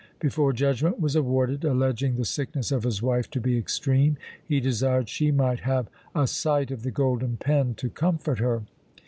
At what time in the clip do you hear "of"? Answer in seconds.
2.71-2.85, 6.71-6.81